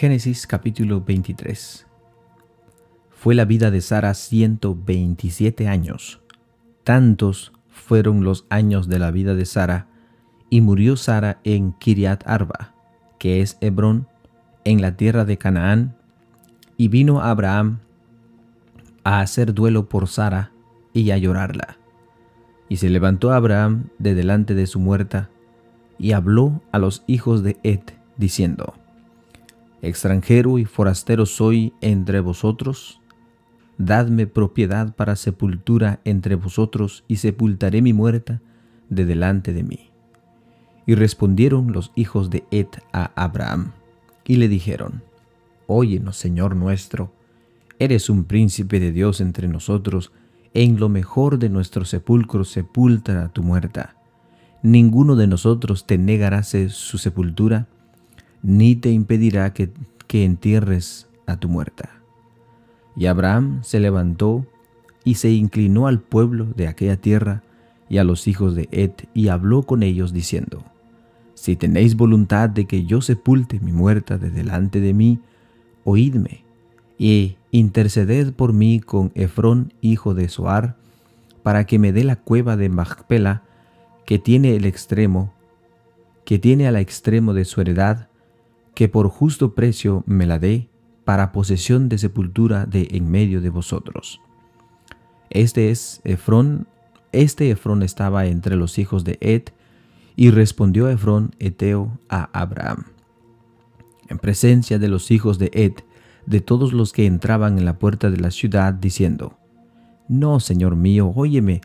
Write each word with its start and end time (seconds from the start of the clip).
Génesis 0.00 0.46
capítulo 0.46 1.02
23 1.02 1.86
Fue 3.10 3.34
la 3.34 3.44
vida 3.44 3.70
de 3.70 3.82
Sara 3.82 4.14
127 4.14 5.68
años. 5.68 6.22
Tantos 6.84 7.52
fueron 7.68 8.24
los 8.24 8.46
años 8.48 8.88
de 8.88 8.98
la 8.98 9.10
vida 9.10 9.34
de 9.34 9.44
Sara, 9.44 9.88
y 10.48 10.62
murió 10.62 10.96
Sara 10.96 11.38
en 11.44 11.72
Kiriat 11.72 12.26
Arba, 12.26 12.72
que 13.18 13.42
es 13.42 13.58
Hebrón, 13.60 14.08
en 14.64 14.80
la 14.80 14.96
tierra 14.96 15.26
de 15.26 15.36
Canaán, 15.36 15.98
y 16.78 16.88
vino 16.88 17.20
Abraham 17.20 17.80
a 19.04 19.20
hacer 19.20 19.52
duelo 19.52 19.90
por 19.90 20.08
Sara 20.08 20.50
y 20.94 21.10
a 21.10 21.18
llorarla. 21.18 21.76
Y 22.70 22.78
se 22.78 22.88
levantó 22.88 23.32
Abraham 23.32 23.90
de 23.98 24.14
delante 24.14 24.54
de 24.54 24.66
su 24.66 24.80
muerta, 24.80 25.28
y 25.98 26.12
habló 26.12 26.62
a 26.72 26.78
los 26.78 27.04
hijos 27.06 27.42
de 27.42 27.58
Ed, 27.62 27.82
diciendo, 28.16 28.79
Extranjero 29.82 30.58
y 30.58 30.64
forastero 30.64 31.26
soy 31.26 31.72
entre 31.80 32.20
vosotros, 32.20 33.00
dadme 33.78 34.26
propiedad 34.26 34.94
para 34.94 35.16
sepultura 35.16 36.00
entre 36.04 36.34
vosotros, 36.34 37.04
y 37.08 37.16
sepultaré 37.16 37.82
mi 37.82 37.92
muerta 37.92 38.40
de 38.88 39.06
delante 39.06 39.52
de 39.52 39.62
mí. 39.62 39.90
Y 40.86 40.94
respondieron 40.94 41.72
los 41.72 41.92
hijos 41.94 42.30
de 42.30 42.44
Ed 42.50 42.68
a 42.92 43.10
Abraham, 43.14 43.72
y 44.24 44.36
le 44.36 44.48
dijeron, 44.48 45.02
Óyenos, 45.66 46.16
Señor 46.16 46.56
nuestro, 46.56 47.12
eres 47.78 48.10
un 48.10 48.24
príncipe 48.24 48.80
de 48.80 48.92
Dios 48.92 49.20
entre 49.20 49.48
nosotros, 49.48 50.12
en 50.52 50.78
lo 50.78 50.88
mejor 50.88 51.38
de 51.38 51.48
nuestro 51.48 51.84
sepulcro 51.84 52.44
sepulta 52.44 53.28
tu 53.28 53.42
muerta 53.42 53.94
ninguno 54.62 55.16
de 55.16 55.26
nosotros 55.26 55.86
te 55.86 55.98
negará 55.98 56.42
su 56.42 56.98
sepultura, 56.98 57.66
ni 58.42 58.76
te 58.76 58.90
impedirá 58.90 59.52
que, 59.52 59.70
que 60.06 60.24
entierres 60.24 61.08
a 61.26 61.36
tu 61.36 61.48
muerta. 61.48 61.90
Y 62.96 63.06
Abraham 63.06 63.60
se 63.62 63.80
levantó 63.80 64.46
y 65.04 65.14
se 65.14 65.30
inclinó 65.30 65.86
al 65.86 66.00
pueblo 66.00 66.46
de 66.56 66.68
aquella 66.68 66.96
tierra 66.96 67.42
y 67.88 67.98
a 67.98 68.04
los 68.04 68.28
hijos 68.28 68.54
de 68.54 68.68
Ed 68.70 68.92
y 69.14 69.28
habló 69.28 69.62
con 69.64 69.82
ellos 69.82 70.12
diciendo, 70.12 70.64
Si 71.34 71.56
tenéis 71.56 71.96
voluntad 71.96 72.48
de 72.50 72.66
que 72.66 72.84
yo 72.84 73.00
sepulte 73.00 73.60
mi 73.60 73.72
muerta 73.72 74.18
de 74.18 74.30
delante 74.30 74.80
de 74.80 74.94
mí, 74.94 75.18
oídme, 75.84 76.44
y 76.98 77.36
interceded 77.50 78.32
por 78.32 78.52
mí 78.52 78.80
con 78.80 79.10
Efrón 79.14 79.72
hijo 79.80 80.14
de 80.14 80.28
Soar, 80.28 80.76
para 81.42 81.64
que 81.64 81.78
me 81.78 81.92
dé 81.92 82.04
la 82.04 82.16
cueva 82.16 82.56
de 82.56 82.68
Macpela, 82.68 83.42
que 84.04 84.18
tiene 84.18 84.54
el 84.54 84.66
extremo, 84.66 85.32
que 86.24 86.38
tiene 86.38 86.68
al 86.68 86.76
extremo 86.76 87.32
de 87.32 87.44
su 87.44 87.60
heredad, 87.60 88.09
que 88.80 88.88
por 88.88 89.10
justo 89.10 89.54
precio 89.54 90.04
me 90.06 90.24
la 90.24 90.38
dé 90.38 90.70
para 91.04 91.32
posesión 91.32 91.90
de 91.90 91.98
sepultura 91.98 92.64
de 92.64 92.88
en 92.92 93.10
medio 93.10 93.42
de 93.42 93.50
vosotros. 93.50 94.22
Este 95.28 95.70
es 95.70 96.00
Efrón, 96.02 96.66
este 97.12 97.50
Efrón 97.50 97.82
estaba 97.82 98.24
entre 98.24 98.56
los 98.56 98.78
hijos 98.78 99.04
de 99.04 99.18
Ed, 99.20 99.42
y 100.16 100.30
respondió 100.30 100.88
Efrón 100.88 101.32
Eteo 101.38 101.98
a 102.08 102.30
Abraham. 102.32 102.84
En 104.08 104.16
presencia 104.16 104.78
de 104.78 104.88
los 104.88 105.10
hijos 105.10 105.38
de 105.38 105.50
Ed, 105.52 105.74
de 106.24 106.40
todos 106.40 106.72
los 106.72 106.94
que 106.94 107.04
entraban 107.04 107.58
en 107.58 107.66
la 107.66 107.78
puerta 107.78 108.08
de 108.10 108.16
la 108.16 108.30
ciudad, 108.30 108.72
diciendo, 108.72 109.36
No, 110.08 110.40
Señor 110.40 110.74
mío, 110.74 111.12
óyeme, 111.14 111.60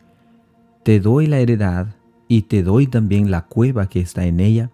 te 0.82 1.00
doy 1.00 1.28
la 1.28 1.38
heredad 1.38 1.96
y 2.28 2.42
te 2.42 2.62
doy 2.62 2.86
también 2.86 3.30
la 3.30 3.46
cueva 3.46 3.88
que 3.88 4.00
está 4.00 4.26
en 4.26 4.38
ella, 4.38 4.70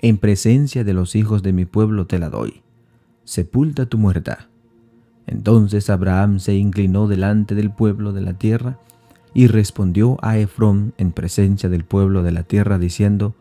en 0.00 0.18
presencia 0.18 0.84
de 0.84 0.94
los 0.94 1.14
hijos 1.14 1.42
de 1.42 1.52
mi 1.52 1.64
pueblo 1.64 2.06
te 2.06 2.18
la 2.18 2.28
doy. 2.28 2.62
Sepulta 3.24 3.86
tu 3.86 3.98
muerta. 3.98 4.48
Entonces 5.26 5.90
Abraham 5.90 6.38
se 6.38 6.54
inclinó 6.54 7.08
delante 7.08 7.54
del 7.54 7.70
pueblo 7.70 8.12
de 8.12 8.20
la 8.20 8.34
tierra 8.34 8.78
y 9.34 9.48
respondió 9.48 10.18
a 10.22 10.38
Efrón 10.38 10.94
en 10.98 11.12
presencia 11.12 11.68
del 11.68 11.84
pueblo 11.84 12.22
de 12.22 12.32
la 12.32 12.42
tierra 12.42 12.78
diciendo, 12.78 13.34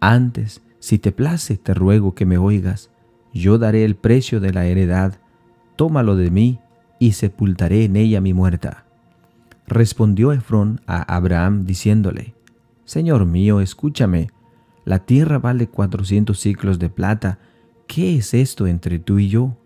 Antes, 0.00 0.62
si 0.78 0.98
te 0.98 1.12
place, 1.12 1.56
te 1.56 1.74
ruego 1.74 2.14
que 2.14 2.26
me 2.26 2.38
oigas, 2.38 2.90
yo 3.32 3.58
daré 3.58 3.84
el 3.84 3.96
precio 3.96 4.40
de 4.40 4.52
la 4.52 4.66
heredad, 4.66 5.18
tómalo 5.76 6.16
de 6.16 6.30
mí 6.30 6.58
y 6.98 7.12
sepultaré 7.12 7.84
en 7.84 7.96
ella 7.96 8.20
mi 8.20 8.32
muerta. 8.32 8.84
Respondió 9.66 10.32
Efrón 10.32 10.80
a 10.86 11.02
Abraham 11.14 11.64
diciéndole, 11.64 12.34
Señor 12.84 13.24
mío, 13.24 13.60
escúchame, 13.60 14.30
la 14.84 15.00
tierra 15.00 15.38
vale 15.38 15.68
cuatrocientos 15.68 16.40
ciclos 16.40 16.78
de 16.78 16.88
plata, 16.88 17.38
¿qué 17.86 18.16
es 18.16 18.34
esto 18.34 18.66
entre 18.66 18.98
tú 18.98 19.18
y 19.18 19.28
yo? 19.28 19.56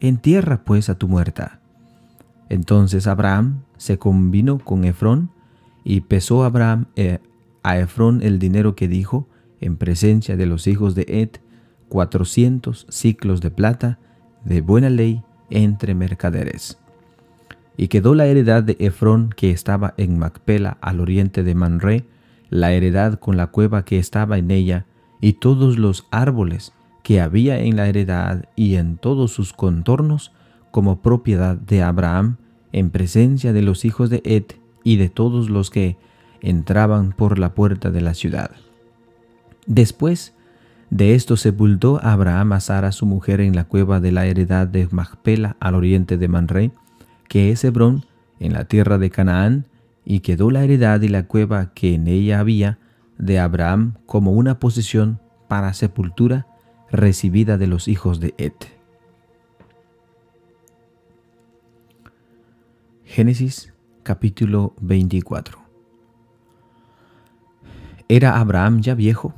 Entierra 0.00 0.64
pues 0.64 0.88
a 0.88 0.96
tu 0.96 1.08
muerta. 1.08 1.60
Entonces 2.48 3.06
Abraham 3.06 3.62
se 3.76 3.98
convino 3.98 4.58
con 4.58 4.84
Efrón, 4.84 5.30
y 5.88 6.00
pesó 6.00 6.42
Abraham 6.42 6.86
eh, 6.96 7.20
a 7.62 7.78
Efrón 7.78 8.20
el 8.22 8.40
dinero 8.40 8.74
que 8.74 8.88
dijo, 8.88 9.28
en 9.60 9.76
presencia 9.76 10.36
de 10.36 10.46
los 10.46 10.66
hijos 10.66 10.96
de 10.96 11.06
Ed, 11.08 11.30
cuatrocientos 11.88 12.86
ciclos 12.88 13.40
de 13.40 13.52
plata, 13.52 14.00
de 14.44 14.60
buena 14.62 14.90
ley 14.90 15.22
entre 15.48 15.94
mercaderes. 15.94 16.78
Y 17.76 17.88
quedó 17.88 18.14
la 18.14 18.26
heredad 18.26 18.64
de 18.64 18.76
Efrón 18.80 19.30
que 19.36 19.50
estaba 19.50 19.94
en 19.96 20.18
Macpela 20.18 20.78
al 20.80 21.00
oriente 21.00 21.42
de 21.42 21.54
Manre, 21.54 22.04
la 22.60 22.72
heredad 22.72 23.18
con 23.18 23.36
la 23.36 23.48
cueva 23.48 23.84
que 23.84 23.98
estaba 23.98 24.38
en 24.38 24.50
ella, 24.50 24.86
y 25.20 25.34
todos 25.34 25.78
los 25.78 26.06
árboles 26.10 26.72
que 27.02 27.20
había 27.20 27.58
en 27.60 27.76
la 27.76 27.88
heredad 27.88 28.46
y 28.56 28.76
en 28.76 28.96
todos 28.96 29.32
sus 29.32 29.52
contornos, 29.52 30.32
como 30.70 31.00
propiedad 31.00 31.56
de 31.56 31.82
Abraham, 31.82 32.36
en 32.72 32.90
presencia 32.90 33.52
de 33.52 33.62
los 33.62 33.84
hijos 33.84 34.10
de 34.10 34.20
Ed 34.24 34.44
y 34.84 34.96
de 34.96 35.08
todos 35.08 35.48
los 35.48 35.70
que 35.70 35.96
entraban 36.40 37.12
por 37.12 37.38
la 37.38 37.54
puerta 37.54 37.90
de 37.90 38.00
la 38.00 38.14
ciudad. 38.14 38.50
Después 39.66 40.34
de 40.90 41.14
esto 41.14 41.36
sepultó 41.36 42.00
Abraham 42.02 42.52
a 42.52 42.60
Sara 42.60 42.92
su 42.92 43.06
mujer 43.06 43.40
en 43.40 43.56
la 43.56 43.64
cueva 43.64 44.00
de 44.00 44.12
la 44.12 44.26
heredad 44.26 44.66
de 44.66 44.86
Macpela 44.90 45.56
al 45.58 45.74
oriente 45.74 46.16
de 46.18 46.28
Manre, 46.28 46.70
que 47.28 47.50
es 47.50 47.64
Hebrón, 47.64 48.04
en 48.38 48.52
la 48.52 48.66
tierra 48.66 48.98
de 48.98 49.10
Canaán, 49.10 49.66
y 50.08 50.20
quedó 50.20 50.52
la 50.52 50.62
heredad 50.62 51.02
y 51.02 51.08
la 51.08 51.26
cueva 51.26 51.74
que 51.74 51.92
en 51.94 52.06
ella 52.06 52.38
había 52.38 52.78
de 53.18 53.40
Abraham 53.40 53.94
como 54.06 54.30
una 54.30 54.60
posesión 54.60 55.20
para 55.48 55.74
sepultura 55.74 56.46
recibida 56.92 57.58
de 57.58 57.66
los 57.66 57.88
hijos 57.88 58.20
de 58.20 58.32
Ed. 58.38 58.52
Génesis 63.04 63.74
capítulo 64.04 64.74
24 64.80 65.58
Era 68.08 68.38
Abraham 68.38 68.82
ya 68.82 68.94
viejo 68.94 69.34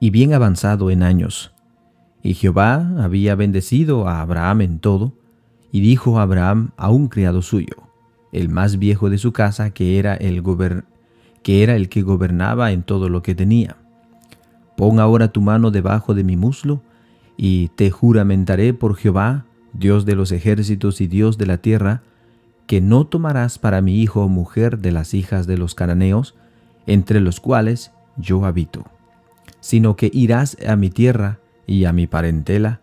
y 0.00 0.10
bien 0.10 0.34
avanzado 0.34 0.90
en 0.90 1.02
años, 1.02 1.54
y 2.22 2.34
Jehová 2.34 2.92
había 2.98 3.34
bendecido 3.34 4.06
a 4.06 4.20
Abraham 4.20 4.60
en 4.60 4.78
todo, 4.80 5.14
y 5.72 5.80
dijo 5.80 6.20
Abraham 6.20 6.70
a 6.76 6.90
un 6.90 7.08
criado 7.08 7.42
suyo, 7.42 7.87
el 8.32 8.48
más 8.48 8.78
viejo 8.78 9.10
de 9.10 9.18
su 9.18 9.32
casa, 9.32 9.70
que 9.70 9.98
era 9.98 10.14
el, 10.14 10.42
que 11.88 12.02
gobernaba 12.02 12.72
en 12.72 12.82
todo 12.82 13.08
lo 13.08 13.22
que 13.22 13.34
tenía. 13.34 13.76
Pon 14.76 15.00
ahora 15.00 15.28
tu 15.28 15.40
mano 15.40 15.70
debajo 15.70 16.14
de 16.14 16.24
mi 16.24 16.36
muslo, 16.36 16.82
y 17.36 17.68
te 17.68 17.90
juramentaré 17.90 18.74
por 18.74 18.96
Jehová, 18.96 19.46
Dios 19.72 20.04
de 20.04 20.16
los 20.16 20.32
ejércitos 20.32 21.00
y 21.00 21.06
Dios 21.06 21.38
de 21.38 21.46
la 21.46 21.58
tierra, 21.58 22.02
que 22.66 22.80
no 22.80 23.06
tomarás 23.06 23.58
para 23.58 23.80
mi 23.80 24.02
hijo 24.02 24.28
mujer 24.28 24.78
de 24.78 24.92
las 24.92 25.14
hijas 25.14 25.46
de 25.46 25.56
los 25.56 25.74
cananeos, 25.74 26.34
entre 26.86 27.20
los 27.20 27.40
cuales 27.40 27.92
yo 28.16 28.44
habito, 28.44 28.84
sino 29.60 29.96
que 29.96 30.10
irás 30.12 30.56
a 30.66 30.76
mi 30.76 30.90
tierra 30.90 31.38
y 31.66 31.84
a 31.84 31.92
mi 31.92 32.06
parentela, 32.06 32.80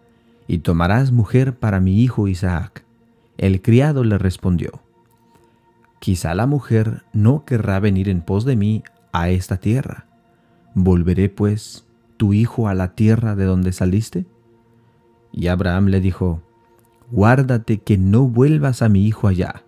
y 0.48 0.60
tomarás 0.60 1.12
mujer 1.12 1.56
para 1.56 1.80
mi 1.80 2.02
hijo 2.02 2.28
Isaac. 2.28 2.86
El 3.38 3.62
criado 3.62 4.04
le 4.04 4.18
respondió, 4.18 4.85
Quizá 6.00 6.36
la 6.36 6.46
mujer 6.46 7.04
no 7.14 7.46
querrá 7.46 7.80
venir 7.80 8.10
en 8.10 8.22
pos 8.22 8.46
de 8.46 8.56
mí 8.56 8.84
a 9.12 9.30
esta 9.30 9.58
tierra. 9.58 10.06
¿Volveré 10.74 11.30
pues 11.30 11.88
tu 12.18 12.34
hijo 12.34 12.68
a 12.68 12.74
la 12.74 12.96
tierra 12.96 13.36
de 13.36 13.46
donde 13.46 13.72
saliste? 13.72 14.26
Y 15.32 15.48
Abraham 15.48 15.88
le 15.88 16.02
dijo, 16.02 16.42
Guárdate 17.12 17.80
que 17.80 17.98
no 17.98 18.28
vuelvas 18.28 18.82
a 18.82 18.90
mi 18.90 19.06
hijo 19.06 19.28
allá. 19.28 19.64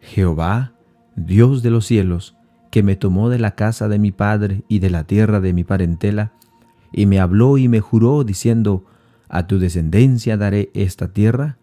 Jehová, 0.00 0.72
Dios 1.16 1.62
de 1.62 1.70
los 1.70 1.86
cielos, 1.86 2.36
que 2.70 2.82
me 2.82 2.96
tomó 2.96 3.28
de 3.28 3.38
la 3.38 3.52
casa 3.54 3.88
de 3.88 3.98
mi 3.98 4.12
padre 4.12 4.62
y 4.68 4.78
de 4.78 4.90
la 4.90 5.04
tierra 5.04 5.40
de 5.40 5.52
mi 5.52 5.64
parentela, 5.64 6.32
y 6.92 7.06
me 7.06 7.20
habló 7.20 7.58
y 7.58 7.68
me 7.68 7.80
juró, 7.80 8.24
diciendo, 8.24 8.84
A 9.28 9.46
tu 9.46 9.58
descendencia 9.58 10.36
daré 10.36 10.70
esta 10.74 11.08
tierra, 11.08 11.58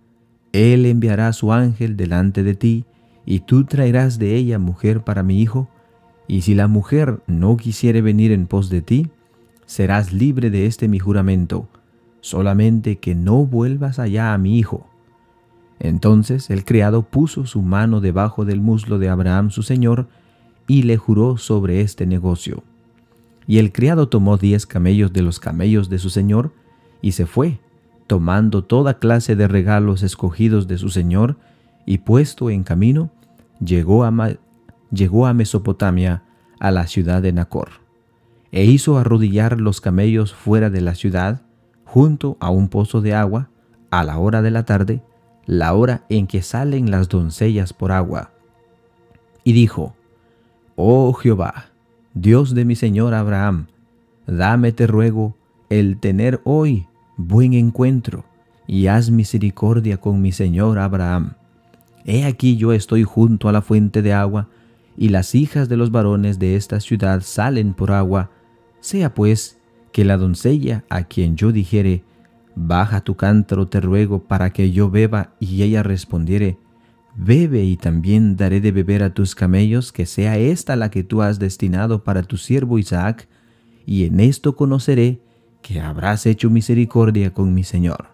él 0.52 0.86
enviará 0.86 1.32
su 1.34 1.52
ángel 1.52 1.98
delante 1.98 2.44
de 2.44 2.56
ti, 2.56 2.86
y 3.26 3.40
tú 3.42 3.66
traerás 3.66 4.20
de 4.20 4.36
ella 4.36 4.60
mujer 4.60 5.04
para 5.04 5.24
mi 5.24 5.42
hijo, 5.42 5.68
y 6.28 6.42
si 6.42 6.56
la 6.56 6.68
mujer 6.68 7.22
no 7.28 7.58
quisiere 7.58 8.02
venir 8.02 8.32
en 8.32 8.48
pos 8.48 8.70
de 8.70 8.82
ti, 8.82 9.10
serás 9.66 10.14
libre 10.14 10.50
de 10.50 10.66
este 10.66 10.88
mi 10.88 11.00
juramento. 11.00 11.68
solamente 12.26 12.96
que 12.96 13.14
no 13.14 13.46
vuelvas 13.46 14.00
allá 14.00 14.34
a 14.34 14.40
mi 14.40 14.58
hijo. 14.58 14.88
Entonces 15.80 16.50
el 16.50 16.66
criado 16.66 17.04
puso 17.04 17.46
su 17.46 17.62
mano 17.62 18.02
debajo 18.02 18.46
del 18.46 18.62
muslo 18.62 18.98
de 18.98 19.10
Abraham 19.10 19.52
su 19.52 19.62
señor, 19.62 20.08
y 20.68 20.82
le 20.82 20.98
juró 20.98 21.38
sobre 21.38 21.82
este 21.82 22.08
negocio. 22.08 22.64
Y 23.46 23.60
el 23.60 23.72
criado 23.72 24.10
tomó 24.10 24.38
diez 24.38 24.66
camellos 24.66 25.14
de 25.14 25.22
los 25.22 25.40
camellos 25.40 25.88
de 25.88 26.00
su 26.00 26.10
señor, 26.10 26.52
y 27.00 27.12
se 27.12 27.28
fue, 27.28 27.60
tomando 28.08 28.64
toda 28.64 28.98
clase 28.98 29.36
de 29.36 29.48
regalos 29.48 30.02
escogidos 30.02 30.68
de 30.68 30.80
su 30.80 30.90
señor, 30.90 31.38
y 31.86 32.00
puesto 32.00 32.50
en 32.50 32.64
camino, 32.64 33.12
llegó 33.60 34.04
a, 34.04 35.34
Mesopotamia, 35.34 36.24
a 36.60 36.72
la 36.72 36.88
ciudad 36.88 37.22
de 37.22 37.34
Nacor, 37.34 37.70
e 38.52 38.66
hizo 38.66 38.98
arrodillar 38.98 39.60
los 39.60 39.82
camellos 39.82 40.34
fuera 40.34 40.70
de 40.70 40.82
la 40.82 40.96
ciudad, 40.96 41.42
junto 41.84 42.38
a 42.40 42.50
un 42.50 42.70
pozo 42.70 43.02
de 43.02 43.14
agua, 43.14 43.50
a 43.92 44.04
la 44.04 44.18
hora 44.18 44.42
de 44.42 44.52
la 44.52 44.66
tarde, 44.66 45.02
la 45.46 45.74
hora 45.74 46.06
en 46.10 46.28
que 46.28 46.42
salen 46.42 46.92
las 46.92 47.10
doncellas 47.10 47.74
por 47.74 47.92
agua. 47.92 48.32
Y 49.44 49.54
dijo, 49.54 49.96
Oh 50.76 51.14
Jehová, 51.14 51.66
Dios 52.14 52.56
de 52.56 52.66
mi 52.66 52.76
Señor 52.76 53.14
Abraham, 53.14 53.68
dame 54.26 54.72
te 54.72 54.88
ruego 54.88 55.36
el 55.70 56.00
tener 56.00 56.42
hoy 56.44 56.88
buen 57.18 57.54
encuentro, 57.54 58.26
y 58.68 58.88
haz 58.88 59.12
misericordia 59.12 59.98
con 59.98 60.22
mi 60.22 60.32
Señor 60.32 60.80
Abraham. 60.80 61.34
He 62.06 62.24
aquí 62.24 62.56
yo 62.56 62.72
estoy 62.72 63.04
junto 63.04 63.50
a 63.50 63.52
la 63.52 63.62
fuente 63.62 64.02
de 64.02 64.14
agua, 64.14 64.48
y 64.96 65.10
las 65.10 65.36
hijas 65.36 65.68
de 65.68 65.76
los 65.76 65.92
varones 65.92 66.40
de 66.40 66.56
esta 66.56 66.80
ciudad 66.80 67.22
salen 67.22 67.74
por 67.74 67.92
agua. 67.92 68.32
Sea 68.80 69.14
pues 69.14 69.58
que 69.92 70.06
la 70.06 70.18
doncella 70.18 70.86
a 70.90 71.04
quien 71.04 71.36
yo 71.36 71.52
dijere, 71.52 72.04
Baja 72.56 73.02
tu 73.02 73.16
cántaro, 73.16 73.68
te 73.68 73.82
ruego, 73.82 74.24
para 74.24 74.52
que 74.52 74.72
yo 74.72 74.90
beba, 74.90 75.34
y 75.40 75.64
ella 75.64 75.84
respondiere, 75.84 76.58
Bebe 77.18 77.64
y 77.64 77.76
también 77.76 78.36
daré 78.36 78.62
de 78.62 78.72
beber 78.72 79.04
a 79.04 79.14
tus 79.14 79.36
camellos, 79.36 79.92
que 79.92 80.06
sea 80.06 80.38
esta 80.38 80.76
la 80.76 80.90
que 80.90 81.04
tú 81.04 81.22
has 81.22 81.40
destinado 81.40 82.04
para 82.04 82.24
tu 82.24 82.38
siervo 82.38 82.78
Isaac, 82.78 83.28
y 83.86 84.06
en 84.06 84.20
esto 84.20 84.56
conoceré 84.56 85.20
que 85.62 85.82
habrás 85.82 86.26
hecho 86.26 86.50
misericordia 86.50 87.34
con 87.34 87.54
mi 87.54 87.64
Señor. 87.64 88.08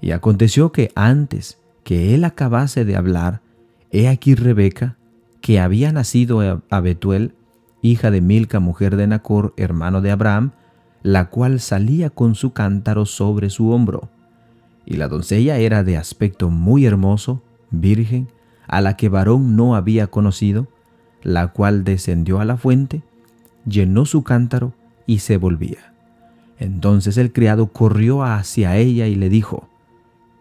Y 0.00 0.10
aconteció 0.10 0.72
que 0.72 0.90
antes 0.94 1.61
que 1.84 2.14
él 2.14 2.24
acabase 2.24 2.84
de 2.84 2.96
hablar, 2.96 3.40
he 3.90 4.08
aquí 4.08 4.34
Rebeca, 4.34 4.96
que 5.40 5.60
había 5.60 5.92
nacido 5.92 6.62
a 6.70 6.80
Betuel, 6.80 7.34
hija 7.82 8.10
de 8.10 8.20
Milca, 8.20 8.60
mujer 8.60 8.96
de 8.96 9.06
Nacor, 9.06 9.54
hermano 9.56 10.00
de 10.00 10.10
Abraham, 10.10 10.52
la 11.02 11.30
cual 11.30 11.60
salía 11.60 12.10
con 12.10 12.34
su 12.34 12.52
cántaro 12.52 13.06
sobre 13.06 13.50
su 13.50 13.70
hombro. 13.70 14.08
Y 14.86 14.96
la 14.96 15.08
doncella 15.08 15.58
era 15.58 15.82
de 15.82 15.96
aspecto 15.96 16.48
muy 16.48 16.86
hermoso, 16.86 17.42
virgen, 17.70 18.28
a 18.68 18.80
la 18.80 18.96
que 18.96 19.08
varón 19.08 19.56
no 19.56 19.74
había 19.74 20.06
conocido, 20.06 20.68
la 21.22 21.48
cual 21.48 21.84
descendió 21.84 22.40
a 22.40 22.44
la 22.44 22.56
fuente, 22.56 23.02
llenó 23.66 24.06
su 24.06 24.22
cántaro 24.22 24.72
y 25.06 25.18
se 25.18 25.36
volvía. 25.36 25.92
Entonces 26.58 27.16
el 27.16 27.32
criado 27.32 27.68
corrió 27.68 28.22
hacia 28.22 28.76
ella 28.76 29.08
y 29.08 29.16
le 29.16 29.28
dijo, 29.28 29.68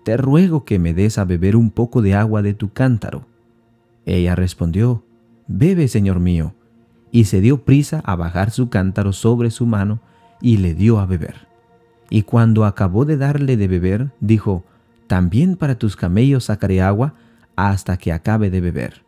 Te 0.04 0.18
ruego 0.18 0.66
que 0.66 0.80
me 0.80 0.94
des 0.94 1.18
a 1.18 1.26
beber 1.26 1.56
un 1.56 1.70
poco 1.70 2.02
de 2.02 2.16
agua 2.16 2.42
de 2.42 2.54
tu 2.54 2.74
cántaro. 2.74 3.26
Ella 4.06 4.36
respondió, 4.36 5.04
Bebe, 5.48 5.88
señor 5.88 6.20
mío, 6.20 6.54
y 7.12 7.26
se 7.26 7.42
dio 7.42 7.64
prisa 7.64 8.02
a 8.06 8.16
bajar 8.16 8.52
su 8.52 8.70
cántaro 8.70 9.14
sobre 9.14 9.52
su 9.52 9.66
mano 9.66 10.00
y 10.42 10.58
le 10.58 10.74
dio 10.74 11.00
a 11.00 11.06
beber. 11.06 11.48
Y 12.10 12.24
cuando 12.24 12.66
acabó 12.66 13.06
de 13.06 13.18
darle 13.18 13.58
de 13.58 13.68
beber, 13.68 14.12
dijo, 14.20 14.64
También 15.08 15.56
para 15.56 15.76
tus 15.76 15.96
camellos 15.96 16.46
sacaré 16.46 16.82
agua 16.82 17.14
hasta 17.56 17.98
que 17.98 18.12
acabe 18.12 18.50
de 18.50 18.62
beber. 18.62 19.04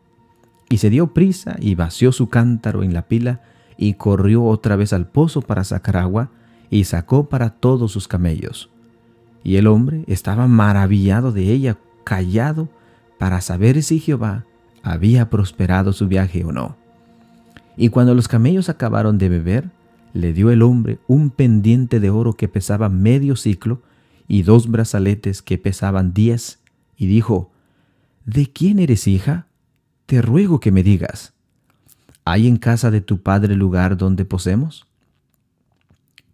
Y 0.69 0.77
se 0.77 0.89
dio 0.89 1.13
prisa 1.13 1.55
y 1.59 1.75
vació 1.75 2.11
su 2.11 2.29
cántaro 2.29 2.83
en 2.83 2.93
la 2.93 3.07
pila 3.07 3.41
y 3.77 3.95
corrió 3.95 4.43
otra 4.43 4.75
vez 4.75 4.93
al 4.93 5.07
pozo 5.07 5.41
para 5.41 5.63
sacar 5.63 5.97
agua 5.97 6.29
y 6.69 6.83
sacó 6.85 7.29
para 7.29 7.51
todos 7.51 7.91
sus 7.91 8.07
camellos. 8.07 8.72
Y 9.43 9.57
el 9.57 9.67
hombre 9.67 10.03
estaba 10.07 10.47
maravillado 10.47 11.31
de 11.31 11.51
ella, 11.51 11.77
callado, 12.03 12.69
para 13.17 13.41
saber 13.41 13.81
si 13.83 13.99
Jehová 13.99 14.45
había 14.81 15.29
prosperado 15.29 15.93
su 15.93 16.07
viaje 16.07 16.43
o 16.43 16.51
no. 16.51 16.75
Y 17.75 17.89
cuando 17.89 18.13
los 18.13 18.27
camellos 18.27 18.69
acabaron 18.69 19.17
de 19.17 19.29
beber, 19.29 19.69
le 20.13 20.31
dio 20.31 20.51
el 20.51 20.61
hombre 20.61 20.99
un 21.07 21.29
pendiente 21.29 21.99
de 21.99 22.09
oro 22.09 22.33
que 22.33 22.47
pesaba 22.47 22.89
medio 22.89 23.35
ciclo 23.35 23.81
y 24.27 24.43
dos 24.43 24.69
brazaletes 24.69 25.41
que 25.41 25.57
pesaban 25.57 26.13
diez, 26.13 26.59
y 26.97 27.07
dijo, 27.07 27.51
¿De 28.25 28.51
quién 28.51 28.79
eres 28.79 29.07
hija? 29.07 29.47
Te 30.05 30.21
ruego 30.21 30.59
que 30.59 30.71
me 30.71 30.83
digas. 30.83 31.33
¿Hay 32.25 32.47
en 32.47 32.57
casa 32.57 32.91
de 32.91 33.01
tu 33.01 33.21
padre 33.21 33.55
lugar 33.55 33.97
donde 33.97 34.23
posemos? 34.23 34.85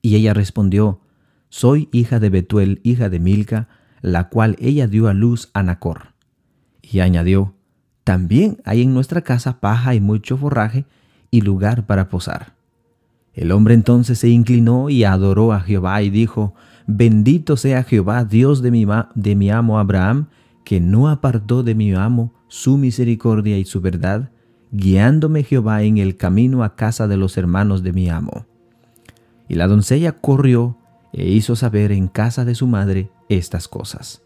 Y 0.02 0.16
ella 0.16 0.34
respondió, 0.34 1.00
Soy 1.50 1.90
hija 1.92 2.20
de 2.20 2.30
Betuel, 2.30 2.80
hija 2.84 3.10
de 3.10 3.20
Milca, 3.20 3.68
la 4.02 4.30
cual 4.30 4.56
ella 4.60 4.88
dio 4.88 5.08
a 5.08 5.14
luz 5.14 5.50
a 5.54 5.64
Nacor. 5.64 6.14
Y 6.82 7.00
añadió, 7.00 7.56
También 8.04 8.62
hay 8.66 8.84
en 8.84 8.94
nuestra 8.94 9.22
casa 9.22 9.60
paja 9.60 9.96
y 9.96 10.00
mucho 10.00 10.38
forraje 10.38 10.86
y 11.32 11.42
lugar 11.42 11.86
para 11.86 12.10
posar. 12.10 12.54
El 13.34 13.52
hombre 13.52 13.74
entonces 13.74 14.20
se 14.20 14.30
inclinó 14.30 14.90
y 14.90 15.04
adoró 15.04 15.54
a 15.54 15.62
Jehová 15.62 16.02
y 16.02 16.10
dijo, 16.10 16.54
Bendito 16.88 17.58
sea 17.58 17.84
Jehová, 17.84 18.26
Dios 18.26 18.62
de 18.62 18.72
mi, 18.72 18.88
de 19.16 19.36
mi 19.36 19.52
amo 19.52 19.80
Abraham, 19.80 20.28
que 20.64 20.80
no 20.80 21.08
apartó 21.08 21.64
de 21.64 21.76
mi 21.76 21.94
amo 21.94 22.34
su 22.48 22.78
misericordia 22.78 23.58
y 23.58 23.66
su 23.66 23.80
verdad, 23.82 24.32
guiándome 24.72 25.44
Jehová 25.44 25.84
en 25.84 25.98
el 25.98 26.18
camino 26.18 26.64
a 26.64 26.76
casa 26.76 27.08
de 27.08 27.18
los 27.18 27.38
hermanos 27.38 27.84
de 27.84 27.94
mi 27.94 28.10
amo. 28.10 28.46
Y 29.48 29.56
la 29.56 29.68
doncella 29.68 30.14
corrió 30.14 30.79
e 31.14 31.28
hizo 31.28 31.56
saber 31.56 31.92
en 31.92 32.08
casa 32.08 32.46
de 32.46 32.56
su 32.56 32.68
madre 32.68 33.10
estas 33.30 33.68
cosas. 33.68 34.22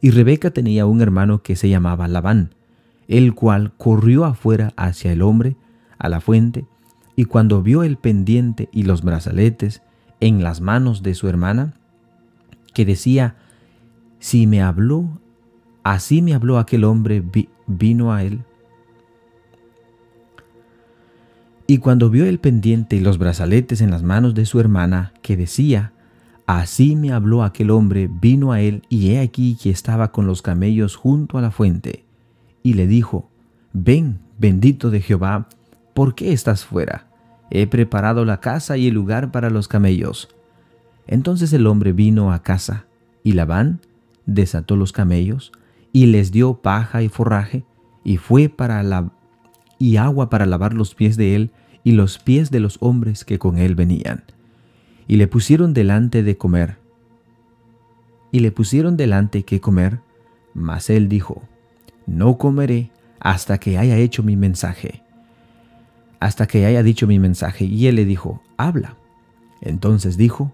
Y 0.00 0.10
Rebeca 0.10 0.50
tenía 0.50 0.86
un 0.86 1.00
hermano 1.00 1.42
que 1.42 1.56
se 1.56 1.68
llamaba 1.68 2.08
Labán, 2.08 2.54
el 3.08 3.34
cual 3.34 3.72
corrió 3.76 4.24
afuera 4.24 4.72
hacia 4.76 5.12
el 5.12 5.22
hombre, 5.22 5.56
a 5.98 6.08
la 6.08 6.20
fuente, 6.20 6.66
y 7.14 7.24
cuando 7.24 7.62
vio 7.62 7.82
el 7.82 7.96
pendiente 7.96 8.68
y 8.72 8.82
los 8.82 9.02
brazaletes 9.02 9.82
en 10.20 10.42
las 10.42 10.60
manos 10.60 11.02
de 11.02 11.14
su 11.14 11.28
hermana, 11.28 11.74
que 12.74 12.84
decía, 12.84 13.36
si 14.18 14.46
me 14.46 14.60
habló, 14.60 15.18
así 15.82 16.20
me 16.20 16.34
habló 16.34 16.58
aquel 16.58 16.84
hombre, 16.84 17.22
vino 17.66 18.12
a 18.12 18.22
él. 18.22 18.44
Y 21.66 21.78
cuando 21.78 22.10
vio 22.10 22.26
el 22.26 22.38
pendiente 22.38 22.96
y 22.96 23.00
los 23.00 23.18
brazaletes 23.18 23.80
en 23.80 23.90
las 23.90 24.02
manos 24.02 24.34
de 24.34 24.46
su 24.46 24.60
hermana, 24.60 25.12
que 25.22 25.36
decía, 25.36 25.92
Así 26.46 26.94
me 26.94 27.12
habló 27.12 27.42
aquel 27.42 27.70
hombre, 27.70 28.08
vino 28.08 28.52
a 28.52 28.60
él, 28.60 28.82
y 28.88 29.10
he 29.10 29.20
aquí 29.20 29.58
que 29.60 29.70
estaba 29.70 30.12
con 30.12 30.26
los 30.26 30.42
camellos 30.42 30.94
junto 30.94 31.38
a 31.38 31.42
la 31.42 31.50
fuente. 31.50 32.04
Y 32.62 32.74
le 32.74 32.86
dijo, 32.86 33.28
Ven, 33.72 34.20
bendito 34.38 34.90
de 34.90 35.00
Jehová, 35.00 35.48
¿por 35.92 36.14
qué 36.14 36.32
estás 36.32 36.64
fuera? 36.64 37.08
He 37.50 37.66
preparado 37.66 38.24
la 38.24 38.38
casa 38.38 38.76
y 38.76 38.86
el 38.86 38.94
lugar 38.94 39.32
para 39.32 39.50
los 39.50 39.66
camellos. 39.66 40.28
Entonces 41.08 41.52
el 41.52 41.66
hombre 41.66 41.92
vino 41.92 42.32
a 42.32 42.42
casa, 42.42 42.86
y 43.24 43.32
Labán 43.32 43.80
desató 44.24 44.76
los 44.76 44.92
camellos, 44.92 45.50
y 45.92 46.06
les 46.06 46.30
dio 46.30 46.62
paja 46.62 47.02
y 47.02 47.08
forraje, 47.08 47.64
y 48.04 48.18
fue 48.18 48.48
para 48.48 48.84
la 48.84 49.10
y 49.78 49.96
agua 49.96 50.30
para 50.30 50.46
lavar 50.46 50.74
los 50.74 50.94
pies 50.94 51.16
de 51.16 51.34
él 51.34 51.50
y 51.84 51.92
los 51.92 52.18
pies 52.18 52.50
de 52.50 52.60
los 52.60 52.78
hombres 52.80 53.24
que 53.24 53.38
con 53.38 53.58
él 53.58 53.74
venían. 53.74 54.24
Y 55.08 55.16
le 55.16 55.28
pusieron 55.28 55.74
delante 55.74 56.22
de 56.22 56.36
comer. 56.36 56.78
Y 58.32 58.40
le 58.40 58.50
pusieron 58.50 58.96
delante 58.96 59.44
que 59.44 59.60
comer, 59.60 60.00
mas 60.52 60.90
él 60.90 61.08
dijo, 61.08 61.42
No 62.06 62.38
comeré 62.38 62.90
hasta 63.20 63.58
que 63.58 63.78
haya 63.78 63.96
hecho 63.96 64.22
mi 64.22 64.36
mensaje 64.36 65.06
hasta 66.20 66.46
que 66.46 66.66
haya 66.66 66.82
dicho 66.82 67.06
mi 67.06 67.18
mensaje. 67.18 67.64
Y 67.64 67.86
él 67.86 67.96
le 67.96 68.04
dijo, 68.04 68.42
habla. 68.56 68.96
Entonces 69.60 70.16
dijo, 70.16 70.52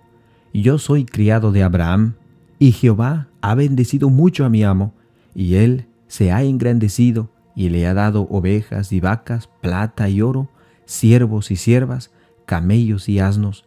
yo 0.53 0.79
soy 0.79 1.05
criado 1.05 1.53
de 1.53 1.63
Abraham, 1.63 2.15
y 2.59 2.73
Jehová 2.73 3.29
ha 3.41 3.55
bendecido 3.55 4.11
mucho 4.11 4.45
a 4.45 4.49
mi 4.49 4.63
amo, 4.63 4.93
y 5.35 5.55
él 5.55 5.87
se 6.07 6.31
ha 6.31 6.43
engrandecido 6.43 7.31
y 7.55 7.69
le 7.69 7.87
ha 7.87 7.95
dado 7.95 8.27
ovejas 8.31 8.93
y 8.93 9.01
vacas, 9.01 9.49
plata 9.61 10.09
y 10.09 10.23
oro, 10.23 10.49
siervos 10.85 11.51
y 11.51 11.57
siervas, 11.57 12.11
camellos 12.47 13.09
y 13.09 13.19
asnos. 13.19 13.65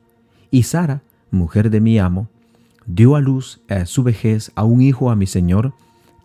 Y 0.51 0.63
Sara, 0.63 1.01
mujer 1.31 1.69
de 1.69 1.81
mi 1.81 1.99
amo, 1.99 2.27
dio 2.85 3.15
a 3.15 3.21
luz 3.21 3.61
a 3.69 3.85
su 3.85 4.03
vejez 4.03 4.51
a 4.55 4.63
un 4.63 4.81
hijo 4.81 5.09
a 5.09 5.15
mi 5.15 5.27
señor, 5.27 5.73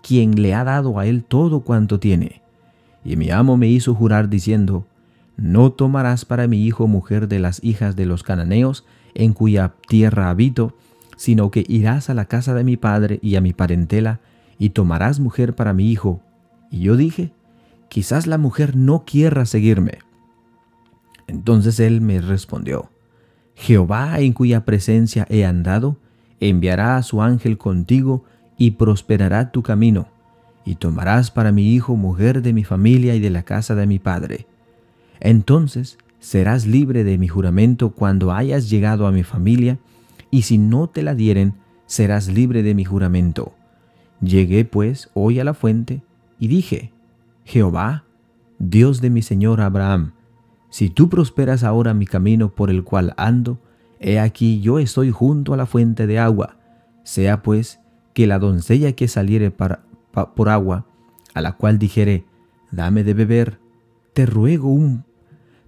quien 0.03 0.41
le 0.41 0.55
ha 0.55 0.65
dado 0.65 0.99
a 0.99 1.07
él 1.07 1.25
todo 1.25 1.61
cuanto 1.61 2.01
tiene. 2.01 2.43
Y 3.05 3.17
mi 3.17 3.31
amo 3.31 3.57
me 3.57 3.69
hizo 3.69 3.95
jurar 3.95 4.29
diciendo, 4.29 4.87
no 5.37 5.73
tomarás 5.73 6.25
para 6.25 6.47
mi 6.47 6.65
hijo 6.67 6.87
mujer 6.87 7.29
de 7.29 7.39
las 7.39 7.65
hijas 7.65 7.97
de 7.97 8.07
los 8.07 8.23
cananeos, 8.23 8.85
en 9.15 9.33
cuya 9.33 9.73
tierra 9.89 10.29
habito, 10.29 10.77
sino 11.17 11.51
que 11.51 11.65
irás 11.69 12.11
a 12.11 12.15
la 12.15 12.27
casa 12.27 12.55
de 12.55 12.65
mi 12.65 12.77
padre 12.77 13.19
y 13.23 13.37
a 13.37 13.41
mi 13.41 13.53
parentela, 13.53 14.21
y 14.59 14.71
tomarás 14.71 15.19
mujer 15.19 15.55
para 15.55 15.73
mi 15.73 15.91
hijo. 15.91 16.21
Y 16.71 16.81
yo 16.81 16.97
dije, 16.97 17.33
quizás 17.91 18.27
la 18.27 18.39
mujer 18.39 18.77
no 18.77 19.05
quiera 19.05 19.45
seguirme. 19.45 19.99
Entonces 21.27 21.79
él 21.81 22.01
me 22.01 22.21
respondió, 22.21 22.91
Jehová 23.55 24.21
en 24.21 24.33
cuya 24.33 24.65
presencia 24.65 25.27
he 25.29 25.45
andado, 25.45 25.99
enviará 26.39 26.97
a 26.97 27.03
su 27.03 27.21
ángel 27.21 27.59
contigo 27.59 28.25
y 28.57 28.73
prosperará 28.73 29.51
tu 29.51 29.63
camino, 29.63 30.07
y 30.65 30.77
tomarás 30.77 31.31
para 31.31 31.53
mi 31.53 31.75
hijo 31.75 31.97
mujer 31.97 32.43
de 32.43 32.53
mi 32.53 32.65
familia 32.65 33.15
y 33.15 33.21
de 33.21 33.31
la 33.31 33.43
casa 33.43 33.75
de 33.75 33.87
mi 33.87 33.99
padre. 33.99 34.47
Entonces 35.19 35.99
serás 36.21 36.67
libre 36.67 37.05
de 37.05 37.19
mi 37.19 37.29
juramento 37.29 37.91
cuando 37.91 38.33
hayas 38.33 38.71
llegado 38.71 39.07
a 39.07 39.13
mi 39.13 39.25
familia, 39.25 39.79
y 40.31 40.43
si 40.43 40.59
no 40.59 40.87
te 40.89 41.03
la 41.03 41.15
dieren, 41.15 41.55
serás 41.87 42.29
libre 42.29 42.63
de 42.63 42.75
mi 42.75 42.85
juramento. 42.85 43.53
Llegué 44.21 44.65
pues 44.65 45.11
hoy 45.13 45.41
a 45.41 45.45
la 45.45 45.55
fuente, 45.55 46.03
y 46.39 46.47
dije, 46.47 46.93
Jehová, 47.51 48.05
Dios 48.61 49.01
de 49.01 49.11
mi 49.11 49.23
Señor 49.23 49.61
Abraham, 49.61 50.13
si 50.69 50.89
tú 50.89 51.09
prosperas 51.09 51.65
ahora 51.65 51.95
mi 51.95 52.07
camino 52.07 52.55
por 52.55 52.71
el 52.71 52.85
cual 52.85 53.13
ando, 53.17 53.59
he 53.99 54.21
aquí 54.21 54.61
yo 54.61 54.79
estoy 54.79 55.11
junto 55.11 55.53
a 55.53 55.57
la 55.57 55.67
fuente 55.67 56.07
de 56.07 56.21
agua, 56.21 56.59
sea 57.03 57.43
pues 57.43 57.81
que 58.15 58.29
la 58.29 58.39
doncella 58.39 58.93
que 58.93 59.09
saliere 59.09 59.51
por 59.51 60.49
agua, 60.49 60.87
a 61.35 61.41
la 61.41 61.57
cual 61.57 61.81
dijere, 61.81 62.25
dame 62.71 63.03
de 63.03 63.15
beber, 63.15 63.59
te 64.13 64.27
ruego 64.27 64.69
un 64.69 65.05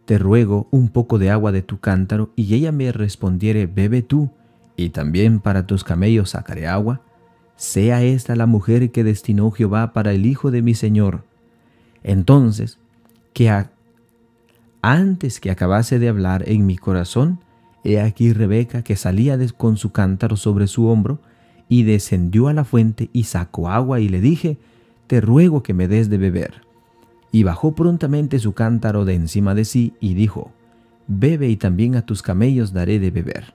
te 0.04 0.18
ruego 0.18 0.68
un 0.70 0.88
poco 0.88 1.18
de 1.18 1.30
agua 1.30 1.50
de 1.50 1.62
tu 1.62 1.80
cántaro, 1.80 2.30
y 2.36 2.54
ella 2.54 2.70
me 2.70 2.92
respondiere, 2.92 3.66
bebe 3.66 4.02
tú, 4.02 4.30
y 4.76 4.90
también 4.90 5.40
para 5.40 5.66
tus 5.66 5.82
camellos 5.82 6.30
sacaré 6.30 6.68
agua, 6.68 7.00
sea 7.56 8.04
esta 8.04 8.36
la 8.36 8.46
mujer 8.46 8.92
que 8.92 9.02
destinó 9.02 9.50
Jehová 9.50 9.92
para 9.92 10.12
el 10.12 10.26
hijo 10.26 10.52
de 10.52 10.62
mi 10.62 10.74
Señor. 10.74 11.31
Entonces, 12.04 12.78
que 13.32 13.50
antes 14.80 15.40
que 15.40 15.50
acabase 15.50 15.98
de 15.98 16.08
hablar 16.08 16.48
en 16.48 16.66
mi 16.66 16.76
corazón, 16.76 17.38
he 17.84 18.00
aquí 18.00 18.32
Rebeca 18.32 18.82
que 18.82 18.96
salía 18.96 19.38
con 19.56 19.76
su 19.76 19.92
cántaro 19.92 20.36
sobre 20.36 20.66
su 20.66 20.86
hombro, 20.86 21.20
y 21.68 21.84
descendió 21.84 22.48
a 22.48 22.52
la 22.52 22.64
fuente 22.64 23.08
y 23.14 23.24
sacó 23.24 23.70
agua 23.70 23.98
y 23.98 24.08
le 24.08 24.20
dije, 24.20 24.58
Te 25.06 25.22
ruego 25.22 25.62
que 25.62 25.72
me 25.72 25.88
des 25.88 26.10
de 26.10 26.18
beber. 26.18 26.62
Y 27.30 27.44
bajó 27.44 27.74
prontamente 27.74 28.38
su 28.38 28.52
cántaro 28.52 29.06
de 29.06 29.14
encima 29.14 29.54
de 29.54 29.64
sí 29.64 29.94
y 29.98 30.12
dijo, 30.12 30.52
Bebe 31.06 31.48
y 31.48 31.56
también 31.56 31.96
a 31.96 32.04
tus 32.04 32.20
camellos 32.20 32.74
daré 32.74 32.98
de 32.98 33.10
beber. 33.10 33.54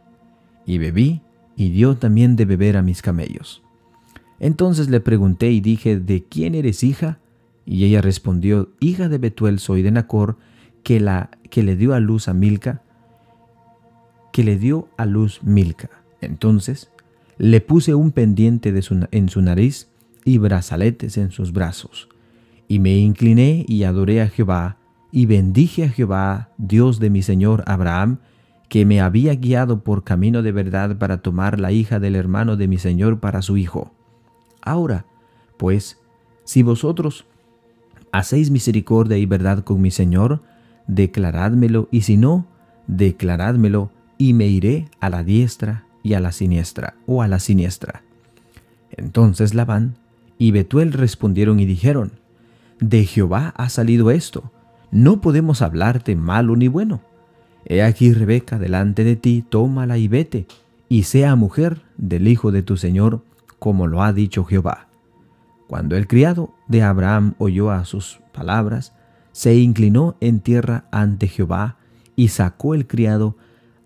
Y 0.65 0.79
bebí 0.79 1.21
y 1.55 1.69
dio 1.69 1.97
también 1.97 2.35
de 2.35 2.45
beber 2.45 2.75
a 2.77 2.81
mis 2.81 3.03
camellos. 3.03 3.61
Entonces 4.39 4.89
le 4.89 4.99
pregunté 4.99 5.51
y 5.51 5.61
dije, 5.61 5.99
¿de 5.99 6.23
quién 6.23 6.55
eres 6.55 6.83
hija? 6.83 7.19
Y 7.69 7.83
ella 7.83 8.01
respondió, 8.01 8.69
hija 8.79 9.09
de 9.09 9.17
Betuel 9.17 9.59
soy 9.59 9.81
de 9.81 9.91
Nacor, 9.91 10.37
que, 10.83 11.01
la, 11.01 11.29
que 11.49 11.63
le 11.63 11.75
dio 11.75 11.93
a 11.93 11.99
luz 11.99 12.29
a 12.29 12.33
Milca, 12.33 12.81
que 14.31 14.45
le 14.45 14.57
dio 14.57 14.87
a 14.95 15.05
luz 15.05 15.43
Milca. 15.43 15.89
Entonces 16.21 16.89
le 17.37 17.59
puse 17.59 17.93
un 17.93 18.11
pendiente 18.11 18.73
en 19.11 19.29
su 19.29 19.41
nariz 19.41 19.89
y 20.23 20.37
brazaletes 20.37 21.17
en 21.17 21.31
sus 21.31 21.51
brazos. 21.51 22.07
Y 22.69 22.79
me 22.79 22.95
incliné 22.95 23.65
y 23.67 23.83
adoré 23.83 24.21
a 24.21 24.29
Jehová, 24.29 24.77
y 25.11 25.25
bendije 25.25 25.83
a 25.83 25.89
Jehová, 25.89 26.51
Dios 26.57 26.99
de 26.99 27.09
mi 27.09 27.21
Señor 27.21 27.65
Abraham, 27.67 28.19
que 28.69 28.85
me 28.85 29.01
había 29.01 29.35
guiado 29.35 29.83
por 29.83 30.05
camino 30.05 30.41
de 30.41 30.53
verdad 30.53 30.97
para 30.97 31.21
tomar 31.21 31.59
la 31.59 31.73
hija 31.73 31.99
del 31.99 32.15
hermano 32.15 32.55
de 32.55 32.69
mi 32.69 32.77
Señor 32.77 33.19
para 33.19 33.41
su 33.41 33.57
hijo. 33.57 33.91
Ahora, 34.61 35.05
pues, 35.57 35.99
si 36.45 36.63
vosotros 36.63 37.25
hacéis 38.17 38.49
misericordia 38.49 39.17
y 39.17 39.25
verdad 39.25 39.63
con 39.63 39.81
mi 39.81 39.91
Señor, 39.91 40.41
declarádmelo, 40.87 41.87
y 41.91 42.01
si 42.01 42.17
no, 42.17 42.47
declarádmelo, 42.87 43.91
y 44.17 44.33
me 44.33 44.47
iré 44.47 44.89
a 44.99 45.09
la 45.09 45.23
diestra 45.23 45.85
y 46.01 46.13
a 46.13 46.19
la 46.19 46.31
siniestra, 46.31 46.95
o 47.05 47.21
a 47.21 47.27
la 47.27 47.39
siniestra. 47.39 48.01
Entonces 48.91 49.53
Labán 49.53 49.97
y 50.39 50.51
Betuel 50.51 50.93
respondieron 50.93 51.59
y 51.59 51.65
dijeron, 51.65 52.13
De 52.79 53.05
Jehová 53.05 53.53
ha 53.55 53.69
salido 53.69 54.09
esto, 54.09 54.51
no 54.89 55.21
podemos 55.21 55.61
hablarte 55.61 56.15
malo 56.15 56.55
ni 56.55 56.67
bueno. 56.67 57.01
He 57.65 57.83
aquí 57.83 58.13
Rebeca 58.13 58.57
delante 58.57 59.03
de 59.03 59.15
ti, 59.15 59.43
tómala 59.47 59.97
y 59.97 60.07
vete, 60.07 60.47
y 60.89 61.03
sea 61.03 61.35
mujer 61.35 61.81
del 61.97 62.27
hijo 62.27 62.51
de 62.51 62.63
tu 62.63 62.77
Señor, 62.77 63.21
como 63.59 63.85
lo 63.85 64.01
ha 64.01 64.13
dicho 64.13 64.43
Jehová. 64.45 64.86
Cuando 65.67 65.97
el 65.97 66.07
criado 66.07 66.53
de 66.67 66.81
Abraham 66.81 67.33
oyó 67.37 67.71
a 67.71 67.83
sus 67.85 68.19
palabras, 68.33 68.93
se 69.33 69.55
inclinó 69.55 70.15
en 70.21 70.39
tierra 70.39 70.85
ante 70.91 71.27
Jehová, 71.27 71.77
y 72.15 72.29
sacó 72.29 72.73
el 72.73 72.87
criado 72.87 73.37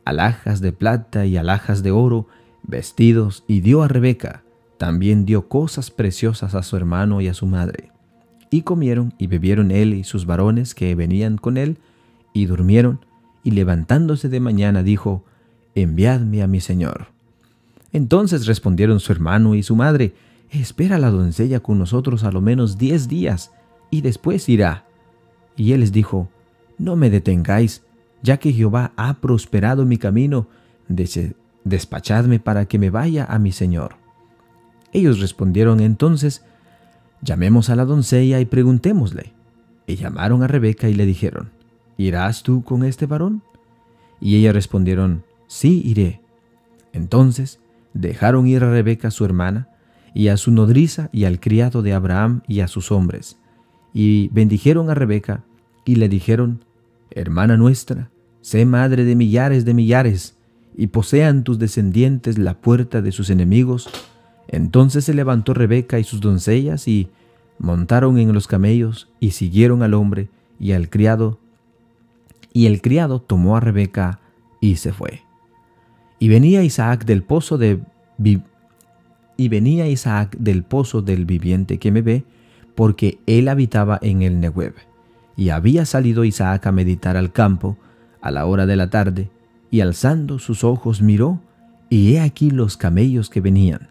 alhajas 0.06 0.62
de 0.62 0.72
plata 0.72 1.26
y 1.26 1.38
alhajas 1.38 1.84
de 1.84 1.92
oro, 1.92 2.28
vestidos, 2.64 3.44
y 3.48 3.60
dio 3.62 3.84
a 3.84 3.88
Rebeca. 3.88 4.44
También 4.78 5.26
dio 5.26 5.50
cosas 5.50 5.92
preciosas 5.92 6.56
a 6.56 6.64
su 6.64 6.78
hermano 6.78 7.20
y 7.20 7.28
a 7.28 7.34
su 7.34 7.46
madre. 7.46 7.92
Y 8.50 8.62
comieron 8.62 9.14
y 9.18 9.28
bebieron 9.28 9.72
él 9.72 9.94
y 9.94 10.04
sus 10.04 10.26
varones 10.26 10.74
que 10.74 10.96
venían 10.96 11.38
con 11.38 11.58
él, 11.58 11.78
y 12.34 12.46
durmieron, 12.46 13.06
y 13.44 13.52
levantándose 13.52 14.30
de 14.30 14.40
mañana 14.40 14.84
dijo, 14.84 15.26
Enviadme 15.76 16.42
a 16.44 16.48
mi 16.48 16.62
señor. 16.62 17.08
Entonces 17.94 18.46
respondieron 18.46 19.00
su 19.00 19.12
hermano 19.12 19.56
y 19.56 19.64
su 19.64 19.76
madre, 19.76 20.14
Espera 20.52 21.00
la 21.00 21.10
doncella 21.10 21.62
con 21.62 21.80
nosotros 21.80 22.26
a 22.26 22.32
lo 22.32 22.42
menos 22.42 22.78
diez 22.78 23.08
días, 23.08 23.52
y 23.90 24.02
después 24.02 24.48
irá. 24.50 24.86
Y 25.56 25.72
él 25.72 25.80
les 25.80 25.94
dijo, 25.94 26.30
No 26.78 26.96
me 26.96 27.10
detengáis, 27.10 27.84
ya 28.22 28.38
que 28.38 28.52
Jehová 28.52 28.92
ha 28.98 29.16
prosperado 29.16 29.86
mi 29.86 29.98
camino, 29.98 30.48
despachadme 31.64 32.40
para 32.40 32.66
que 32.66 32.80
me 32.80 32.90
vaya 32.90 33.26
a 33.26 33.40
mi 33.40 33.52
señor. 33.54 33.96
Ellos 34.94 35.20
respondieron 35.20 35.80
entonces, 35.80 36.44
llamemos 37.22 37.70
a 37.70 37.76
la 37.76 37.86
doncella 37.86 38.40
y 38.40 38.46
preguntémosle. 38.46 39.34
Y 39.88 39.96
llamaron 39.96 40.44
a 40.44 40.48
Rebeca 40.48 40.90
y 40.90 40.94
le 40.94 41.06
dijeron, 41.06 41.50
¿irás 41.98 42.44
tú 42.44 42.64
con 42.64 42.84
este 42.84 43.06
varón? 43.06 43.42
Y 44.20 44.36
ella 44.36 44.52
respondieron, 44.52 45.24
sí 45.48 45.82
iré. 45.86 46.22
Entonces 46.94 47.60
dejaron 47.94 48.48
ir 48.48 48.64
a 48.64 48.70
Rebeca 48.70 49.12
su 49.12 49.26
hermana, 49.26 49.70
y 50.14 50.28
a 50.28 50.38
su 50.38 50.52
nodriza, 50.52 51.10
y 51.12 51.26
al 51.26 51.40
criado 51.40 51.82
de 51.82 51.94
Abraham, 51.94 52.42
y 52.48 52.60
a 52.60 52.68
sus 52.68 52.92
hombres. 52.92 53.38
Y 53.94 54.30
bendijeron 54.30 54.90
a 54.90 54.94
Rebeca, 54.94 55.44
y 55.86 55.96
le 55.96 56.10
dijeron, 56.10 56.66
Hermana 57.10 57.58
nuestra, 57.58 58.10
sé 58.42 58.66
madre 58.66 59.04
de 59.06 59.16
millares 59.16 59.66
de 59.66 59.74
millares, 59.74 60.38
y 60.76 60.88
posean 60.88 61.44
tus 61.44 61.60
descendientes 61.60 62.38
la 62.38 62.62
puerta 62.62 63.02
de 63.02 63.12
sus 63.12 63.30
enemigos. 63.30 63.90
Entonces 64.48 65.06
se 65.06 65.14
levantó 65.14 65.54
Rebeca 65.54 66.00
y 66.00 66.04
sus 66.04 66.22
doncellas, 66.22 66.88
y 66.88 67.10
montaron 67.60 68.18
en 68.18 68.34
los 68.34 68.48
camellos, 68.48 69.10
y 69.20 69.32
siguieron 69.32 69.84
al 69.84 69.94
hombre 69.94 70.30
y 70.60 70.74
al 70.74 70.90
criado. 70.90 71.40
Y 72.54 72.66
el 72.66 72.82
criado 72.82 73.22
tomó 73.22 73.58
a 73.58 73.60
Rebeca 73.60 74.20
y 74.60 74.76
se 74.76 74.94
fue. 74.94 75.24
Y 76.20 76.30
venía 76.30 76.64
Isaac 76.64 77.06
del 77.06 77.24
pozo 77.24 77.58
de 77.58 77.82
y 79.42 79.50
venía 79.50 79.88
Isaac 79.88 80.38
del 80.38 80.62
pozo 80.62 81.02
del 81.02 81.26
viviente 81.26 81.80
que 81.80 81.92
me 81.92 82.04
ve, 82.04 82.26
porque 82.76 83.18
él 83.26 83.48
habitaba 83.48 83.98
en 84.04 84.22
el 84.22 84.40
Nehueb. 84.40 84.76
Y 85.36 85.50
había 85.50 85.88
salido 85.88 86.26
Isaac 86.26 86.68
a 86.68 86.72
meditar 86.72 87.18
al 87.18 87.32
campo 87.32 87.76
a 88.22 88.30
la 88.30 88.46
hora 88.46 88.68
de 88.68 88.76
la 88.76 88.92
tarde, 88.92 89.32
y 89.72 89.80
alzando 89.80 90.38
sus 90.38 90.64
ojos 90.64 91.02
miró, 91.02 91.42
y 91.90 92.14
he 92.14 92.20
aquí 92.22 92.52
los 92.52 92.78
camellos 92.78 93.32
que 93.32 93.42
venían. 93.42 93.90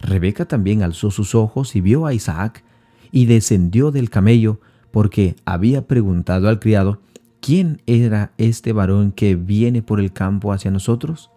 Rebeca 0.00 0.46
también 0.46 0.82
alzó 0.82 1.12
sus 1.12 1.36
ojos 1.36 1.76
y 1.76 1.80
vio 1.80 2.04
a 2.04 2.12
Isaac, 2.12 2.64
y 3.12 3.26
descendió 3.26 3.92
del 3.92 4.10
camello, 4.10 4.58
porque 4.90 5.36
había 5.44 5.86
preguntado 5.86 6.48
al 6.48 6.58
criado, 6.58 7.00
¿quién 7.40 7.82
era 7.86 8.32
este 8.36 8.72
varón 8.72 9.12
que 9.12 9.36
viene 9.36 9.80
por 9.80 10.00
el 10.00 10.12
campo 10.12 10.52
hacia 10.52 10.72
nosotros? 10.72 11.30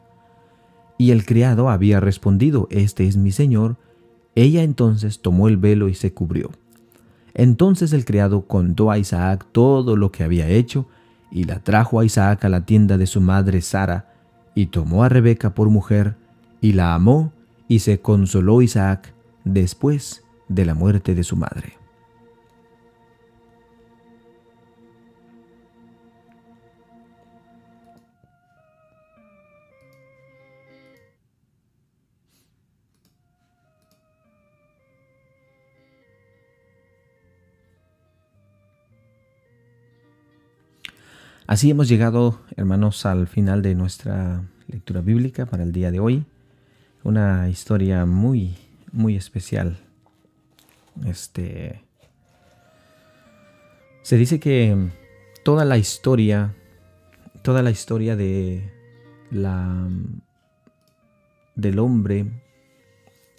Y 1.01 1.09
el 1.09 1.25
criado 1.25 1.71
había 1.71 1.99
respondido, 1.99 2.67
Este 2.69 3.07
es 3.07 3.17
mi 3.17 3.31
señor. 3.31 3.75
Ella 4.35 4.61
entonces 4.61 5.19
tomó 5.19 5.47
el 5.47 5.57
velo 5.57 5.89
y 5.89 5.95
se 5.95 6.13
cubrió. 6.13 6.51
Entonces 7.33 7.91
el 7.91 8.05
criado 8.05 8.43
contó 8.43 8.91
a 8.91 8.99
Isaac 8.99 9.47
todo 9.51 9.95
lo 9.95 10.11
que 10.11 10.23
había 10.23 10.47
hecho, 10.47 10.85
y 11.31 11.45
la 11.45 11.57
trajo 11.57 11.99
a 11.99 12.05
Isaac 12.05 12.45
a 12.45 12.49
la 12.49 12.67
tienda 12.67 12.99
de 12.99 13.07
su 13.07 13.19
madre 13.19 13.61
Sara, 13.61 14.13
y 14.53 14.67
tomó 14.67 15.03
a 15.03 15.09
Rebeca 15.09 15.55
por 15.55 15.71
mujer, 15.71 16.17
y 16.61 16.73
la 16.73 16.93
amó, 16.93 17.33
y 17.67 17.79
se 17.79 17.99
consoló 17.99 18.61
Isaac 18.61 19.11
después 19.43 20.23
de 20.49 20.65
la 20.65 20.75
muerte 20.75 21.15
de 21.15 21.23
su 21.23 21.35
madre. 21.35 21.80
Así 41.51 41.69
hemos 41.69 41.89
llegado, 41.89 42.39
hermanos, 42.55 43.05
al 43.05 43.27
final 43.27 43.61
de 43.61 43.75
nuestra 43.75 44.41
lectura 44.69 45.01
bíblica 45.01 45.45
para 45.45 45.63
el 45.63 45.73
día 45.73 45.91
de 45.91 45.99
hoy. 45.99 46.23
Una 47.03 47.49
historia 47.49 48.05
muy, 48.05 48.55
muy 48.93 49.17
especial. 49.17 49.77
Este. 51.05 51.83
Se 54.01 54.15
dice 54.15 54.39
que 54.39 54.91
toda 55.43 55.65
la 55.65 55.77
historia, 55.77 56.55
toda 57.41 57.61
la 57.61 57.71
historia 57.71 58.15
de 58.15 58.71
la 59.29 59.89
del 61.55 61.79
hombre 61.79 62.27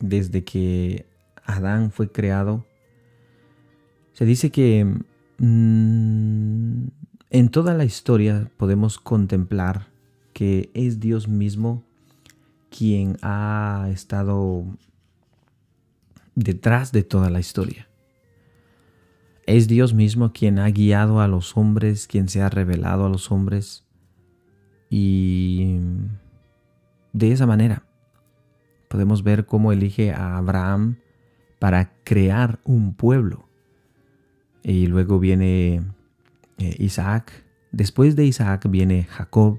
desde 0.01 0.45
que 0.45 1.07
Adán 1.47 1.91
fue 1.91 2.13
creado, 2.13 2.67
se 4.13 4.27
dice 4.27 4.51
que 4.51 4.85
mm, 5.39 6.89
en 7.33 7.49
toda 7.49 7.73
la 7.73 7.87
historia 7.87 8.51
podemos 8.59 8.99
contemplar 8.99 9.87
que 10.35 10.71
es 10.75 11.01
Dios 11.01 11.29
mismo 11.29 11.83
quien 12.69 13.17
ha 13.23 13.89
estado 13.91 14.67
detrás 16.35 16.93
de 16.93 17.03
toda 17.05 17.31
la 17.31 17.41
historia. 17.41 17.89
Es 19.47 19.67
Dios 19.67 19.95
mismo 19.95 20.35
quien 20.35 20.59
ha 20.59 20.69
guiado 20.69 21.21
a 21.21 21.27
los 21.27 21.57
hombres, 21.57 22.07
quien 22.07 22.29
se 22.29 22.43
ha 22.43 22.51
revelado 22.51 23.07
a 23.07 23.09
los 23.09 23.33
hombres. 23.33 23.87
Y 24.91 25.79
de 27.15 27.33
esa 27.33 27.47
manera 27.47 27.87
podemos 28.89 29.23
ver 29.23 29.47
cómo 29.47 29.73
elige 29.73 30.13
a 30.13 30.37
Abraham 30.37 30.99
para 31.59 31.95
crear 32.05 32.61
un 32.65 32.95
pueblo. 32.95 33.49
Y 34.63 34.87
luego 34.87 35.19
viene 35.19 35.83
eh, 36.63 36.77
Isaac. 36.79 37.45
Después 37.71 38.17
de 38.17 38.25
Isaac 38.25 38.69
viene 38.69 39.05
Jacob. 39.05 39.59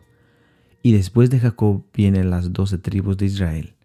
Y 0.82 0.94
después 0.94 1.30
de 1.30 1.40
Jacob 1.40 1.84
vienen 1.94 2.30
las 2.30 2.52
doce 2.54 2.78
tribus 2.78 3.18
de 3.18 3.26
Israel. 3.26 3.76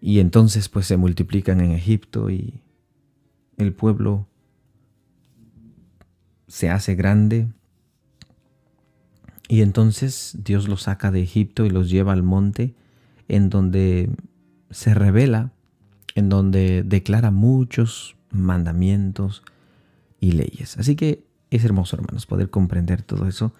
Y 0.00 0.18
entonces 0.20 0.68
pues 0.68 0.86
se 0.86 0.96
multiplican 0.96 1.60
en 1.60 1.72
Egipto 1.72 2.30
y 2.30 2.60
el 3.56 3.72
pueblo 3.72 4.26
se 6.46 6.70
hace 6.70 6.94
grande. 6.94 7.48
Y 9.48 9.62
entonces 9.62 10.38
Dios 10.42 10.68
los 10.68 10.82
saca 10.82 11.10
de 11.10 11.22
Egipto 11.22 11.64
y 11.64 11.70
los 11.70 11.90
lleva 11.90 12.12
al 12.12 12.22
monte 12.22 12.74
en 13.28 13.50
donde 13.50 14.10
se 14.70 14.94
revela, 14.94 15.52
en 16.14 16.28
donde 16.28 16.82
declara 16.82 17.30
muchos 17.30 18.16
mandamientos 18.30 19.42
y 20.20 20.32
leyes. 20.32 20.76
Así 20.78 20.96
que 20.96 21.24
es 21.56 21.64
hermoso, 21.64 21.96
hermanos, 21.96 22.26
poder 22.26 22.50
comprender 22.50 23.02
todo 23.02 23.26
eso. 23.26 23.52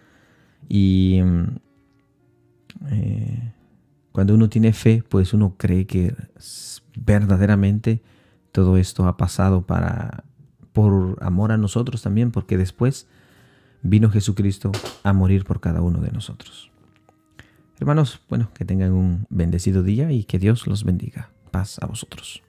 Y 0.68 1.20
mm, 1.22 1.44
eh, 2.90 3.52
cuando 4.12 4.34
uno 4.34 4.48
tiene 4.48 4.72
fe, 4.72 5.02
pues 5.08 5.32
uno 5.32 5.54
cree 5.56 5.86
que 5.86 6.14
verdaderamente 6.96 8.02
todo 8.52 8.76
esto 8.76 9.06
ha 9.06 9.16
pasado 9.16 9.62
para 9.62 10.24
por 10.72 11.18
amor 11.22 11.52
a 11.52 11.56
nosotros 11.56 12.02
también, 12.02 12.32
porque 12.32 12.56
después 12.56 13.06
vino 13.82 14.10
Jesucristo 14.10 14.72
a 15.04 15.12
morir 15.12 15.44
por 15.44 15.60
cada 15.60 15.80
uno 15.82 16.00
de 16.00 16.10
nosotros. 16.10 16.70
Hermanos, 17.78 18.20
bueno, 18.28 18.50
que 18.54 18.64
tengan 18.64 18.92
un 18.92 19.26
bendecido 19.30 19.82
día 19.82 20.10
y 20.10 20.24
que 20.24 20.38
Dios 20.38 20.66
los 20.66 20.84
bendiga. 20.84 21.30
Paz 21.50 21.78
a 21.80 21.86
vosotros. 21.86 22.42